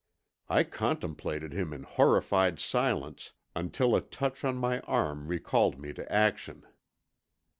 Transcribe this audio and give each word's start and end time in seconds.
I 0.49 0.63
contemplated 0.63 1.53
him 1.53 1.73
in 1.73 1.83
horrified 1.83 2.57
silence, 2.59 3.33
until 3.55 3.95
a 3.95 4.01
touch 4.01 4.43
on 4.43 4.55
my 4.57 4.79
arm 4.79 5.27
recalled 5.27 5.77
me 5.77 5.93
to 5.93 6.11
action. 6.11 6.65